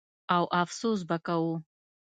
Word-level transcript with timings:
او 0.35 0.43
افسوس 0.61 0.99
به 1.09 1.17
کوو. 1.25 1.51